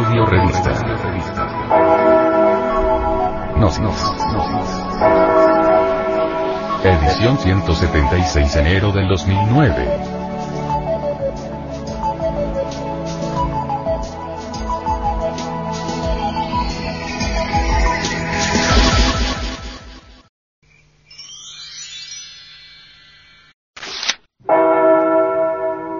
Audio 0.00 0.24
Revista. 0.24 0.70
Nos, 3.58 3.78
nos, 3.80 4.02
Edición 6.82 7.36
176 7.36 8.56
enero 8.56 8.92
del 8.92 9.08
2009. 9.08 9.88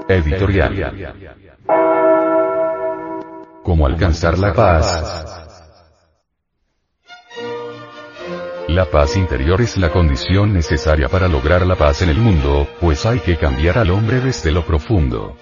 Editorial. 0.08 1.20
¿Cómo 3.80 3.94
alcanzar 3.94 4.38
la 4.38 4.52
paz? 4.52 5.24
La 8.68 8.84
paz 8.84 9.16
interior 9.16 9.62
es 9.62 9.78
la 9.78 9.88
condición 9.88 10.52
necesaria 10.52 11.08
para 11.08 11.28
lograr 11.28 11.64
la 11.64 11.76
paz 11.76 12.02
en 12.02 12.10
el 12.10 12.18
mundo, 12.18 12.68
pues 12.78 13.06
hay 13.06 13.20
que 13.20 13.38
cambiar 13.38 13.78
al 13.78 13.88
hombre 13.88 14.20
desde 14.20 14.50
lo 14.50 14.66
profundo. 14.66 15.34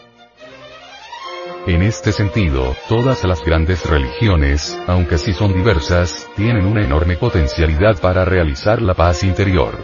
En 1.67 1.83
este 1.83 2.13
sentido, 2.13 2.77
todas 2.89 3.25
las 3.25 3.45
grandes 3.45 3.85
religiones, 3.85 4.79
aunque 4.87 5.19
sí 5.19 5.33
son 5.33 5.53
diversas, 5.53 6.29
tienen 6.37 6.65
una 6.65 6.85
enorme 6.85 7.17
potencialidad 7.17 7.99
para 8.01 8.25
realizar 8.25 8.81
la 8.81 8.95
paz 8.95 9.25
interior. 9.25 9.77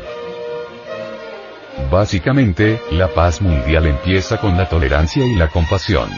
Básicamente, 1.91 2.81
la 2.93 3.09
paz 3.09 3.43
mundial 3.43 3.87
empieza 3.87 4.41
con 4.41 4.57
la 4.57 4.69
tolerancia 4.69 5.27
y 5.27 5.35
la 5.35 5.49
compasión. 5.49 6.09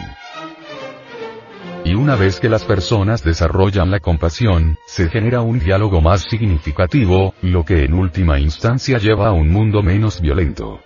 Y 1.87 1.95
una 1.95 2.17
vez 2.17 2.41
que 2.41 2.49
las 2.49 2.65
personas 2.65 3.23
desarrollan 3.23 3.93
la 3.93 4.01
compasión, 4.01 4.77
se 4.89 5.09
genera 5.09 5.43
un 5.43 5.61
diálogo 5.61 6.01
más 6.01 6.23
significativo, 6.23 7.33
lo 7.43 7.65
que 7.65 7.85
en 7.85 7.95
última 7.95 8.41
instancia 8.41 8.99
lleva 8.99 9.29
a 9.29 9.33
un 9.33 9.51
mundo 9.51 9.85
menos 9.85 10.21
violento. 10.21 10.81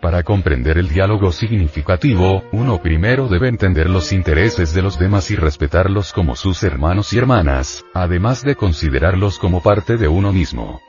Para 0.00 0.22
comprender 0.22 0.78
el 0.78 0.88
diálogo 0.88 1.32
significativo, 1.32 2.44
uno 2.52 2.80
primero 2.80 3.26
debe 3.26 3.48
entender 3.48 3.90
los 3.90 4.12
intereses 4.12 4.72
de 4.72 4.82
los 4.82 5.00
demás 5.00 5.28
y 5.32 5.34
respetarlos 5.34 6.12
como 6.12 6.36
sus 6.36 6.62
hermanos 6.62 7.12
y 7.12 7.18
hermanas, 7.18 7.84
además 7.92 8.44
de 8.44 8.54
considerarlos 8.54 9.40
como 9.40 9.64
parte 9.64 9.96
de 9.96 10.06
uno 10.06 10.32
mismo. 10.32 10.80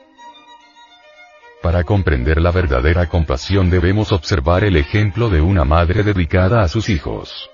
Para 1.63 1.83
comprender 1.83 2.39
la 2.39 2.51
verdadera 2.51 3.07
compasión 3.07 3.71
debemos 3.71 4.11
observar 4.11 4.63
el 4.63 4.77
ejemplo 4.77 5.29
de 5.29 5.41
una 5.41 5.66
madre 5.66 6.03
dedicada 6.03 6.61
a 6.61 6.67
sus 6.67 6.89
hijos. 6.89 7.49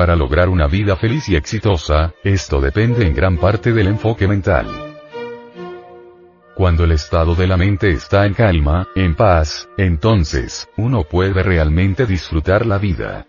Para 0.00 0.16
lograr 0.16 0.48
una 0.48 0.66
vida 0.66 0.96
feliz 0.96 1.28
y 1.28 1.36
exitosa, 1.36 2.14
esto 2.24 2.58
depende 2.58 3.06
en 3.06 3.14
gran 3.14 3.36
parte 3.36 3.70
del 3.70 3.86
enfoque 3.86 4.26
mental. 4.26 4.66
Cuando 6.54 6.84
el 6.84 6.92
estado 6.92 7.34
de 7.34 7.46
la 7.46 7.58
mente 7.58 7.90
está 7.90 8.24
en 8.24 8.32
calma, 8.32 8.88
en 8.96 9.14
paz, 9.14 9.68
entonces, 9.76 10.70
uno 10.78 11.04
puede 11.04 11.42
realmente 11.42 12.06
disfrutar 12.06 12.64
la 12.64 12.78
vida. 12.78 13.26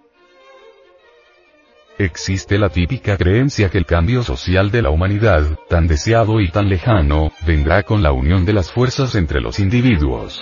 Existe 1.98 2.58
la 2.58 2.70
típica 2.70 3.18
creencia 3.18 3.68
que 3.68 3.78
el 3.78 3.86
cambio 3.86 4.24
social 4.24 4.72
de 4.72 4.82
la 4.82 4.92
humanidad, 4.92 5.44
tan 5.68 5.88
deseado 5.88 6.40
y 6.40 6.52
tan 6.52 6.70
lejano, 6.70 7.34
vendrá 7.46 7.84
con 7.84 8.02
la 8.02 8.14
unión 8.14 8.46
de 8.46 8.54
las 8.54 8.72
fuerzas 8.72 9.16
entre 9.16 9.42
los 9.42 9.60
individuos. 9.60 10.40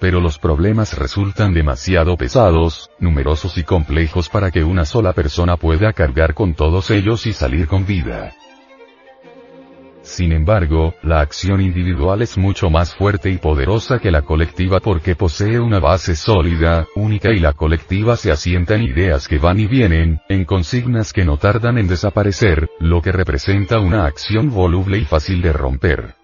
Pero 0.00 0.20
los 0.20 0.38
problemas 0.38 0.96
resultan 0.96 1.52
demasiado 1.52 2.16
pesados, 2.16 2.90
numerosos 3.00 3.58
y 3.58 3.64
complejos 3.64 4.28
para 4.28 4.50
que 4.50 4.64
una 4.64 4.84
sola 4.84 5.12
persona 5.12 5.56
pueda 5.56 5.92
cargar 5.92 6.34
con 6.34 6.54
todos 6.54 6.90
ellos 6.90 7.26
y 7.26 7.32
salir 7.32 7.66
con 7.66 7.84
vida. 7.84 8.32
Sin 10.08 10.32
embargo, 10.32 10.94
la 11.02 11.20
acción 11.20 11.60
individual 11.60 12.22
es 12.22 12.38
mucho 12.38 12.70
más 12.70 12.94
fuerte 12.94 13.28
y 13.28 13.36
poderosa 13.36 13.98
que 13.98 14.10
la 14.10 14.22
colectiva 14.22 14.80
porque 14.80 15.14
posee 15.14 15.60
una 15.60 15.80
base 15.80 16.16
sólida, 16.16 16.86
única 16.96 17.30
y 17.30 17.38
la 17.38 17.52
colectiva 17.52 18.16
se 18.16 18.32
asienta 18.32 18.74
en 18.74 18.84
ideas 18.84 19.28
que 19.28 19.36
van 19.36 19.60
y 19.60 19.66
vienen, 19.66 20.20
en 20.30 20.46
consignas 20.46 21.12
que 21.12 21.26
no 21.26 21.36
tardan 21.36 21.76
en 21.76 21.88
desaparecer, 21.88 22.70
lo 22.80 23.02
que 23.02 23.12
representa 23.12 23.80
una 23.80 24.06
acción 24.06 24.50
voluble 24.50 24.96
y 24.96 25.04
fácil 25.04 25.42
de 25.42 25.52
romper. 25.52 26.14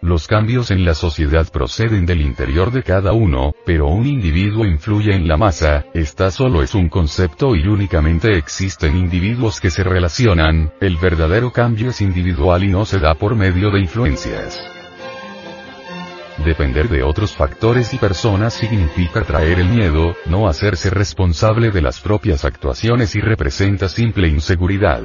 Los 0.00 0.28
cambios 0.28 0.70
en 0.70 0.84
la 0.84 0.94
sociedad 0.94 1.48
proceden 1.50 2.06
del 2.06 2.20
interior 2.20 2.70
de 2.70 2.84
cada 2.84 3.12
uno, 3.12 3.52
pero 3.66 3.88
un 3.88 4.06
individuo 4.06 4.64
influye 4.64 5.12
en 5.12 5.26
la 5.26 5.36
masa, 5.36 5.86
esta 5.92 6.30
solo 6.30 6.62
es 6.62 6.76
un 6.76 6.88
concepto 6.88 7.56
y 7.56 7.66
únicamente 7.66 8.38
existen 8.38 8.96
individuos 8.96 9.60
que 9.60 9.70
se 9.70 9.82
relacionan, 9.82 10.72
el 10.80 10.98
verdadero 10.98 11.52
cambio 11.52 11.90
es 11.90 12.00
individual 12.00 12.62
y 12.62 12.68
no 12.68 12.84
se 12.84 13.00
da 13.00 13.16
por 13.16 13.34
medio 13.34 13.72
de 13.72 13.80
influencias. 13.80 14.60
Depender 16.44 16.88
de 16.88 17.02
otros 17.02 17.32
factores 17.32 17.92
y 17.92 17.98
personas 17.98 18.54
significa 18.54 19.22
traer 19.24 19.58
el 19.58 19.68
miedo, 19.68 20.14
no 20.26 20.46
hacerse 20.46 20.90
responsable 20.90 21.72
de 21.72 21.82
las 21.82 21.98
propias 21.98 22.44
actuaciones 22.44 23.16
y 23.16 23.20
representa 23.20 23.88
simple 23.88 24.28
inseguridad. 24.28 25.02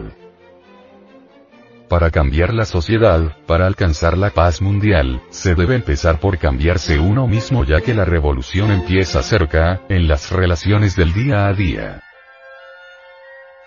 Para 1.94 2.10
cambiar 2.10 2.56
la 2.56 2.66
sociedad, 2.66 3.38
para 3.46 3.68
alcanzar 3.68 4.18
la 4.18 4.32
paz 4.32 4.64
mundial, 4.64 5.22
se 5.30 5.54
debe 5.54 5.76
empezar 5.76 6.20
por 6.20 6.40
cambiarse 6.40 6.98
uno 6.98 7.28
mismo 7.28 7.66
ya 7.66 7.82
que 7.82 7.94
la 7.94 8.04
revolución 8.04 8.72
empieza 8.72 9.22
cerca, 9.22 9.80
en 9.90 10.08
las 10.08 10.32
relaciones 10.32 10.96
del 10.96 11.14
día 11.14 11.46
a 11.46 11.54
día. 11.54 12.02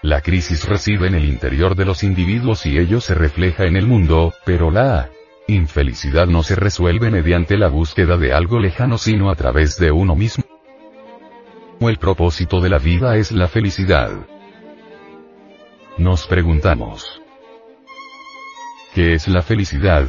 La 0.02 0.22
crisis 0.22 0.68
reside 0.68 1.06
en 1.06 1.14
el 1.14 1.24
interior 1.24 1.76
de 1.76 1.84
los 1.84 2.02
individuos 2.02 2.66
y 2.66 2.78
ello 2.78 3.00
se 3.00 3.14
refleja 3.14 3.62
en 3.62 3.76
el 3.76 3.86
mundo, 3.86 4.34
pero 4.44 4.72
la 4.72 5.08
infelicidad 5.46 6.26
no 6.26 6.42
se 6.42 6.56
resuelve 6.56 7.12
mediante 7.12 7.56
la 7.56 7.68
búsqueda 7.68 8.16
de 8.16 8.32
algo 8.32 8.58
lejano 8.58 8.98
sino 8.98 9.30
a 9.30 9.36
través 9.36 9.78
de 9.78 9.92
uno 9.92 10.16
mismo. 10.16 10.42
El 11.78 11.98
propósito 11.98 12.60
de 12.60 12.70
la 12.70 12.78
vida 12.78 13.16
es 13.18 13.30
la 13.30 13.46
felicidad. 13.46 14.10
Nos 15.96 16.26
preguntamos, 16.26 17.22
¿Qué 18.96 19.12
es 19.12 19.28
la 19.28 19.42
felicidad? 19.42 20.08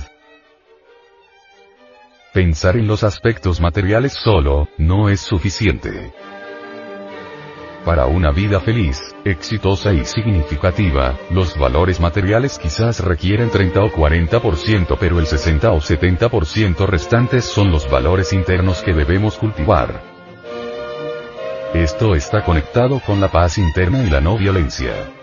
Pensar 2.34 2.78
en 2.78 2.88
los 2.88 3.04
aspectos 3.04 3.60
materiales 3.60 4.14
solo, 4.14 4.70
no 4.78 5.10
es 5.10 5.20
suficiente. 5.20 6.14
Para 7.84 8.06
una 8.06 8.32
vida 8.32 8.62
feliz, 8.62 9.14
exitosa 9.26 9.92
y 9.92 10.06
significativa, 10.06 11.20
los 11.32 11.60
valores 11.60 12.00
materiales 12.00 12.58
quizás 12.58 13.02
requieren 13.02 13.50
30 13.50 13.78
o 13.84 13.92
40% 13.92 14.96
pero 14.98 15.20
el 15.20 15.28
60 15.28 15.70
o 15.70 15.82
70% 15.82 16.88
restantes 16.88 17.44
son 17.44 17.70
los 17.72 17.92
valores 17.92 18.32
internos 18.32 18.84
que 18.84 18.94
debemos 18.94 19.36
cultivar. 19.36 20.02
Esto 21.74 22.16
está 22.16 22.46
conectado 22.46 23.02
con 23.06 23.20
la 23.20 23.28
paz 23.28 23.58
interna 23.58 24.02
y 24.06 24.10
la 24.10 24.22
no 24.22 24.38
violencia. 24.38 25.17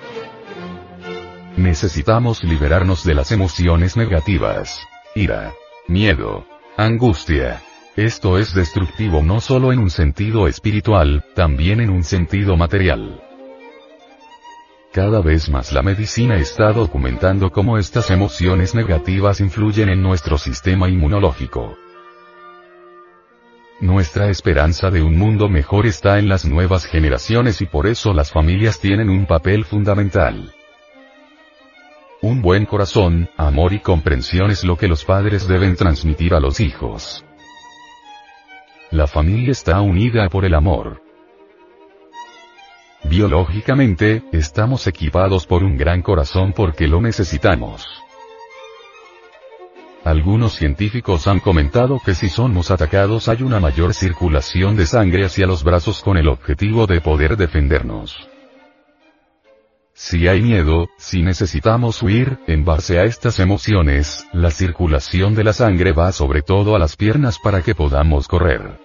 Necesitamos 1.56 2.42
liberarnos 2.42 3.04
de 3.04 3.14
las 3.14 3.30
emociones 3.30 3.96
negativas. 3.96 4.86
Ira. 5.14 5.52
Miedo. 5.86 6.44
Angustia. 6.76 7.62
Esto 7.94 8.38
es 8.38 8.54
destructivo 8.54 9.22
no 9.22 9.40
solo 9.40 9.72
en 9.72 9.78
un 9.78 9.88
sentido 9.90 10.48
espiritual, 10.48 11.24
también 11.36 11.80
en 11.80 11.90
un 11.90 12.02
sentido 12.02 12.56
material. 12.56 13.22
Cada 14.92 15.20
vez 15.20 15.48
más 15.48 15.72
la 15.72 15.82
medicina 15.82 16.36
está 16.36 16.72
documentando 16.72 17.52
cómo 17.52 17.78
estas 17.78 18.10
emociones 18.10 18.74
negativas 18.74 19.40
influyen 19.40 19.90
en 19.90 20.02
nuestro 20.02 20.38
sistema 20.38 20.88
inmunológico. 20.88 21.76
Nuestra 23.80 24.28
esperanza 24.28 24.90
de 24.90 25.02
un 25.02 25.16
mundo 25.16 25.48
mejor 25.48 25.86
está 25.86 26.18
en 26.18 26.28
las 26.28 26.44
nuevas 26.44 26.84
generaciones 26.84 27.60
y 27.60 27.66
por 27.66 27.86
eso 27.86 28.12
las 28.12 28.32
familias 28.32 28.80
tienen 28.80 29.08
un 29.08 29.26
papel 29.26 29.64
fundamental. 29.64 30.52
Un 32.34 32.42
buen 32.42 32.66
corazón, 32.66 33.30
amor 33.36 33.74
y 33.74 33.78
comprensión 33.78 34.50
es 34.50 34.64
lo 34.64 34.76
que 34.76 34.88
los 34.88 35.04
padres 35.04 35.46
deben 35.46 35.76
transmitir 35.76 36.34
a 36.34 36.40
los 36.40 36.58
hijos. 36.58 37.24
La 38.90 39.06
familia 39.06 39.52
está 39.52 39.80
unida 39.80 40.28
por 40.28 40.44
el 40.44 40.54
amor. 40.54 41.00
Biológicamente, 43.04 44.24
estamos 44.32 44.88
equipados 44.88 45.46
por 45.46 45.62
un 45.62 45.76
gran 45.76 46.02
corazón 46.02 46.52
porque 46.52 46.88
lo 46.88 47.00
necesitamos. 47.00 47.86
Algunos 50.02 50.54
científicos 50.54 51.28
han 51.28 51.38
comentado 51.38 52.00
que 52.04 52.16
si 52.16 52.28
somos 52.28 52.72
atacados 52.72 53.28
hay 53.28 53.44
una 53.44 53.60
mayor 53.60 53.94
circulación 53.94 54.74
de 54.74 54.86
sangre 54.86 55.24
hacia 55.24 55.46
los 55.46 55.62
brazos 55.62 56.02
con 56.02 56.16
el 56.16 56.26
objetivo 56.26 56.88
de 56.88 57.00
poder 57.00 57.36
defendernos. 57.36 58.28
Si 59.96 60.26
hay 60.26 60.42
miedo, 60.42 60.88
si 60.98 61.22
necesitamos 61.22 62.02
huir, 62.02 62.40
en 62.48 62.64
base 62.64 62.98
a 62.98 63.04
estas 63.04 63.38
emociones, 63.38 64.26
la 64.32 64.50
circulación 64.50 65.36
de 65.36 65.44
la 65.44 65.52
sangre 65.52 65.92
va 65.92 66.10
sobre 66.10 66.42
todo 66.42 66.74
a 66.74 66.80
las 66.80 66.96
piernas 66.96 67.38
para 67.38 67.62
que 67.62 67.76
podamos 67.76 68.26
correr. 68.26 68.76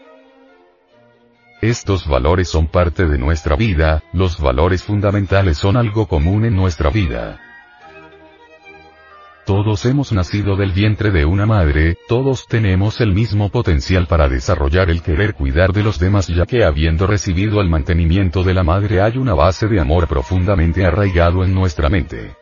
Estos 1.63 2.07
valores 2.07 2.47
son 2.47 2.67
parte 2.67 3.07
de 3.07 3.17
nuestra 3.17 3.55
vida, 3.55 4.03
los 4.13 4.39
valores 4.39 4.83
fundamentales 4.83 5.57
son 5.57 5.77
algo 5.77 6.07
común 6.07 6.45
en 6.45 6.55
nuestra 6.55 6.91
vida. 6.91 7.48
Todos 9.49 9.83
hemos 9.85 10.11
nacido 10.11 10.55
del 10.55 10.73
vientre 10.73 11.09
de 11.09 11.25
una 11.25 11.47
madre, 11.47 11.97
todos 12.07 12.45
tenemos 12.45 13.01
el 13.01 13.13
mismo 13.13 13.49
potencial 13.49 14.05
para 14.05 14.29
desarrollar 14.29 14.91
el 14.91 15.01
querer 15.01 15.33
cuidar 15.33 15.73
de 15.73 15.81
los 15.81 15.97
demás 15.97 16.27
ya 16.27 16.45
que 16.45 16.63
habiendo 16.63 17.07
recibido 17.07 17.59
el 17.59 17.67
mantenimiento 17.67 18.43
de 18.43 18.53
la 18.53 18.61
madre 18.61 19.01
hay 19.01 19.17
una 19.17 19.33
base 19.33 19.65
de 19.65 19.79
amor 19.79 20.07
profundamente 20.07 20.85
arraigado 20.85 21.43
en 21.43 21.55
nuestra 21.55 21.89
mente. 21.89 22.35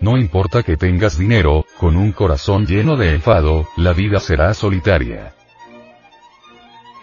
No 0.00 0.18
importa 0.18 0.64
que 0.64 0.76
tengas 0.76 1.16
dinero, 1.16 1.64
con 1.78 1.96
un 1.96 2.10
corazón 2.10 2.66
lleno 2.66 2.96
de 2.96 3.14
enfado, 3.14 3.68
la 3.76 3.92
vida 3.92 4.18
será 4.18 4.52
solitaria. 4.52 5.32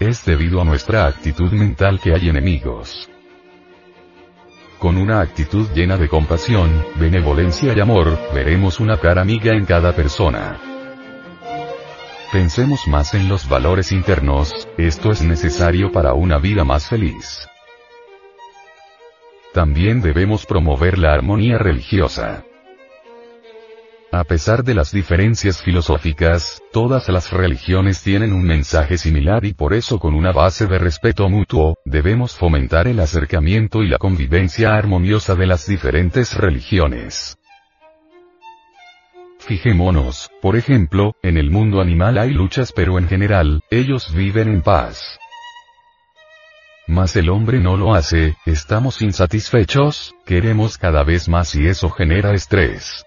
Es 0.01 0.25
debido 0.25 0.59
a 0.59 0.65
nuestra 0.65 1.05
actitud 1.07 1.53
mental 1.53 2.01
que 2.01 2.13
hay 2.13 2.27
enemigos. 2.27 3.09
Con 4.83 4.97
una 4.97 5.21
actitud 5.21 5.69
llena 5.73 5.95
de 5.95 6.09
compasión, 6.09 6.69
benevolencia 6.95 7.73
y 7.73 7.79
amor, 7.79 8.19
veremos 8.33 8.81
una 8.81 8.97
cara 8.97 9.21
amiga 9.21 9.53
en 9.53 9.63
cada 9.63 9.95
persona. 9.95 10.59
Pensemos 12.33 12.85
más 12.89 13.13
en 13.13 13.29
los 13.29 13.47
valores 13.47 13.93
internos, 13.93 14.67
esto 14.77 15.11
es 15.11 15.21
necesario 15.21 15.93
para 15.93 16.15
una 16.15 16.37
vida 16.37 16.65
más 16.65 16.89
feliz. 16.89 17.47
También 19.53 20.01
debemos 20.01 20.45
promover 20.45 20.97
la 20.97 21.13
armonía 21.13 21.57
religiosa. 21.57 22.43
A 24.13 24.25
pesar 24.25 24.63
de 24.63 24.75
las 24.75 24.91
diferencias 24.91 25.63
filosóficas, 25.63 26.61
todas 26.71 27.09
las 27.09 27.31
religiones 27.31 28.03
tienen 28.03 28.31
un 28.31 28.43
mensaje 28.43 28.99
similar 28.99 29.43
y 29.43 29.55
por 29.55 29.73
eso 29.73 29.97
con 29.97 30.13
una 30.13 30.31
base 30.31 30.67
de 30.67 30.77
respeto 30.77 31.27
mutuo, 31.29 31.77
debemos 31.83 32.35
fomentar 32.35 32.87
el 32.87 32.99
acercamiento 32.99 33.81
y 33.81 33.87
la 33.87 33.97
convivencia 33.97 34.75
armoniosa 34.75 35.33
de 35.33 35.47
las 35.47 35.65
diferentes 35.65 36.35
religiones. 36.35 37.39
Fijémonos, 39.39 40.29
por 40.43 40.57
ejemplo, 40.57 41.15
en 41.23 41.37
el 41.37 41.49
mundo 41.49 41.81
animal 41.81 42.19
hay 42.19 42.33
luchas 42.33 42.71
pero 42.71 42.99
en 42.99 43.07
general, 43.07 43.61
ellos 43.71 44.13
viven 44.13 44.47
en 44.47 44.61
paz. 44.61 45.17
Mas 46.85 47.15
el 47.15 47.29
hombre 47.29 47.59
no 47.59 47.77
lo 47.77 47.95
hace, 47.95 48.35
estamos 48.45 49.01
insatisfechos, 49.01 50.13
queremos 50.23 50.77
cada 50.77 51.03
vez 51.03 51.27
más 51.27 51.55
y 51.55 51.65
eso 51.65 51.89
genera 51.89 52.35
estrés. 52.35 53.03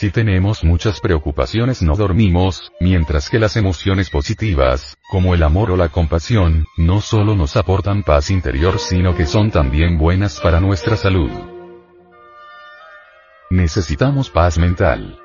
Si 0.00 0.10
tenemos 0.10 0.64
muchas 0.64 0.98
preocupaciones 0.98 1.82
no 1.82 1.94
dormimos, 1.94 2.72
mientras 2.80 3.28
que 3.28 3.38
las 3.38 3.58
emociones 3.58 4.08
positivas, 4.08 4.96
como 5.10 5.34
el 5.34 5.42
amor 5.42 5.72
o 5.72 5.76
la 5.76 5.90
compasión, 5.90 6.64
no 6.78 7.02
solo 7.02 7.34
nos 7.34 7.54
aportan 7.58 8.02
paz 8.02 8.30
interior 8.30 8.78
sino 8.78 9.14
que 9.14 9.26
son 9.26 9.50
también 9.50 9.98
buenas 9.98 10.40
para 10.40 10.58
nuestra 10.58 10.96
salud. 10.96 11.30
Necesitamos 13.50 14.30
paz 14.30 14.56
mental. 14.56 15.18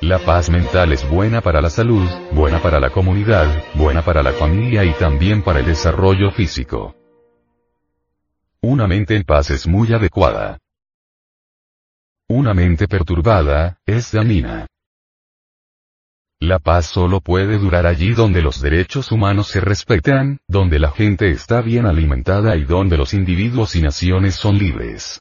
La 0.00 0.18
paz 0.18 0.50
mental 0.50 0.92
es 0.92 1.08
buena 1.08 1.40
para 1.40 1.60
la 1.60 1.70
salud, 1.70 2.08
buena 2.32 2.60
para 2.60 2.80
la 2.80 2.90
comunidad, 2.90 3.46
buena 3.74 4.02
para 4.02 4.24
la 4.24 4.32
familia 4.32 4.82
y 4.84 4.92
también 4.94 5.44
para 5.44 5.60
el 5.60 5.66
desarrollo 5.66 6.32
físico. 6.32 6.96
Una 8.60 8.88
mente 8.88 9.14
en 9.14 9.22
paz 9.22 9.52
es 9.52 9.68
muy 9.68 9.92
adecuada. 9.92 10.58
Una 12.28 12.54
mente 12.54 12.88
perturbada, 12.88 13.76
es 13.84 14.12
dañina. 14.12 14.66
La 16.40 16.58
paz 16.58 16.86
solo 16.86 17.20
puede 17.20 17.58
durar 17.58 17.86
allí 17.86 18.14
donde 18.14 18.40
los 18.40 18.62
derechos 18.62 19.12
humanos 19.12 19.48
se 19.48 19.60
respetan, 19.60 20.38
donde 20.48 20.78
la 20.78 20.90
gente 20.90 21.30
está 21.30 21.60
bien 21.60 21.84
alimentada 21.84 22.56
y 22.56 22.64
donde 22.64 22.96
los 22.96 23.12
individuos 23.12 23.76
y 23.76 23.82
naciones 23.82 24.36
son 24.36 24.56
libres. 24.56 25.20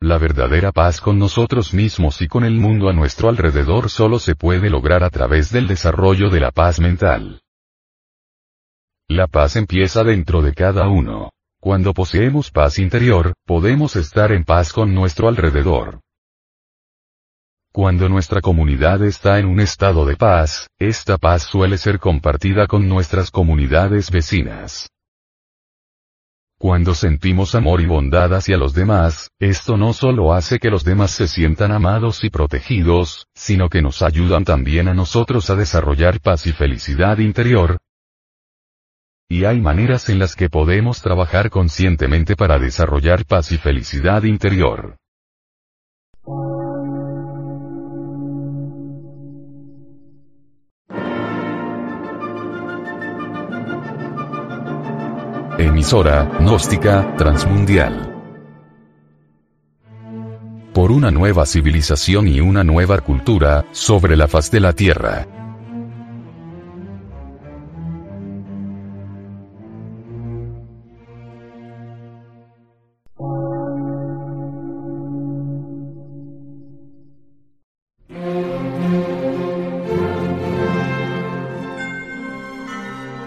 La 0.00 0.16
verdadera 0.16 0.72
paz 0.72 1.02
con 1.02 1.18
nosotros 1.18 1.74
mismos 1.74 2.22
y 2.22 2.28
con 2.28 2.44
el 2.44 2.54
mundo 2.54 2.88
a 2.88 2.94
nuestro 2.94 3.28
alrededor 3.28 3.90
solo 3.90 4.18
se 4.18 4.36
puede 4.36 4.70
lograr 4.70 5.04
a 5.04 5.10
través 5.10 5.52
del 5.52 5.66
desarrollo 5.66 6.30
de 6.30 6.40
la 6.40 6.50
paz 6.50 6.80
mental. 6.80 7.42
La 9.08 9.26
paz 9.26 9.56
empieza 9.56 10.02
dentro 10.02 10.40
de 10.40 10.54
cada 10.54 10.88
uno. 10.88 11.30
Cuando 11.60 11.94
poseemos 11.94 12.50
paz 12.50 12.78
interior, 12.78 13.32
podemos 13.44 13.96
estar 13.96 14.30
en 14.32 14.44
paz 14.44 14.72
con 14.72 14.94
nuestro 14.94 15.28
alrededor. 15.28 16.00
Cuando 17.72 18.08
nuestra 18.08 18.40
comunidad 18.40 19.02
está 19.02 19.38
en 19.38 19.46
un 19.46 19.60
estado 19.60 20.06
de 20.06 20.16
paz, 20.16 20.68
esta 20.78 21.18
paz 21.18 21.42
suele 21.42 21.76
ser 21.76 21.98
compartida 21.98 22.66
con 22.66 22.88
nuestras 22.88 23.30
comunidades 23.30 24.10
vecinas. 24.10 24.88
Cuando 26.58 26.94
sentimos 26.94 27.54
amor 27.54 27.82
y 27.82 27.86
bondad 27.86 28.32
hacia 28.32 28.56
los 28.56 28.72
demás, 28.72 29.28
esto 29.38 29.76
no 29.76 29.92
solo 29.92 30.32
hace 30.32 30.58
que 30.58 30.70
los 30.70 30.84
demás 30.84 31.10
se 31.10 31.28
sientan 31.28 31.70
amados 31.70 32.24
y 32.24 32.30
protegidos, 32.30 33.26
sino 33.34 33.68
que 33.68 33.82
nos 33.82 34.00
ayudan 34.00 34.44
también 34.44 34.88
a 34.88 34.94
nosotros 34.94 35.50
a 35.50 35.54
desarrollar 35.54 36.20
paz 36.20 36.46
y 36.46 36.52
felicidad 36.52 37.18
interior, 37.18 37.76
y 39.28 39.44
hay 39.44 39.60
maneras 39.60 40.08
en 40.08 40.20
las 40.20 40.36
que 40.36 40.48
podemos 40.48 41.02
trabajar 41.02 41.50
conscientemente 41.50 42.36
para 42.36 42.58
desarrollar 42.58 43.24
paz 43.24 43.50
y 43.50 43.58
felicidad 43.58 44.22
interior. 44.22 44.96
Emisora, 55.58 56.30
gnóstica, 56.38 57.16
transmundial. 57.16 58.12
Por 60.72 60.92
una 60.92 61.10
nueva 61.10 61.46
civilización 61.46 62.28
y 62.28 62.40
una 62.40 62.62
nueva 62.62 62.98
cultura, 62.98 63.64
sobre 63.72 64.16
la 64.16 64.28
faz 64.28 64.50
de 64.50 64.60
la 64.60 64.74
Tierra. 64.74 65.45